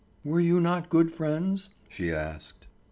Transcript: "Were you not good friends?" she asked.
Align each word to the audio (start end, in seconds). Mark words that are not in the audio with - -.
"Were 0.23 0.39
you 0.39 0.59
not 0.59 0.89
good 0.89 1.11
friends?" 1.11 1.69
she 1.87 2.11
asked. 2.11 2.65